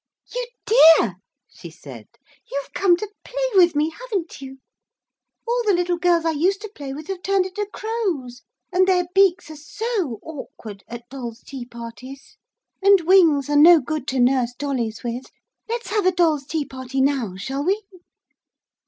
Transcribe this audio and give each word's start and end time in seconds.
'You 0.33 0.47
dear!' 0.65 1.17
she 1.47 1.69
said. 1.69 2.07
'You've 2.51 2.73
come 2.73 2.97
to 2.97 3.11
play 3.23 3.47
with 3.53 3.75
me, 3.75 3.91
haven't 3.91 4.41
you? 4.41 4.57
All 5.47 5.61
the 5.67 5.75
little 5.75 5.99
girls 5.99 6.25
I 6.25 6.31
used 6.31 6.59
to 6.63 6.71
play 6.73 6.91
with 6.91 7.05
have 7.05 7.21
turned 7.21 7.45
into 7.45 7.67
crows, 7.71 8.41
and 8.73 8.87
their 8.87 9.05
beaks 9.13 9.51
are 9.51 9.55
so 9.55 10.19
awkward 10.23 10.83
at 10.87 11.07
doll's 11.11 11.41
tea 11.43 11.67
parties, 11.67 12.35
and 12.81 13.01
wings 13.01 13.47
are 13.47 13.55
no 13.55 13.79
good 13.79 14.07
to 14.07 14.19
nurse 14.19 14.55
dollies 14.57 15.03
with. 15.03 15.25
Let's 15.69 15.91
have 15.91 16.07
a 16.07 16.11
doll's 16.11 16.47
tea 16.47 16.65
party 16.65 16.99
now, 16.99 17.35
shall 17.35 17.63
we?' 17.63 17.83